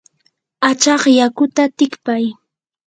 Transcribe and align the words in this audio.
achaq 0.69 1.01
yakuta 1.17 1.63
tikpay. 1.77 2.25